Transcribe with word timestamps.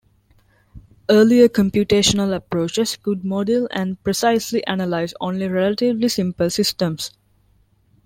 Earlier 1.11 1.47
computational 1.47 2.35
approaches 2.35 2.95
could 2.97 3.23
model 3.23 3.67
and 3.69 4.03
precisely 4.03 4.65
analyze 4.65 5.13
only 5.21 5.47
relatively 5.47 6.09
simple 6.09 6.49
systems. 6.49 7.11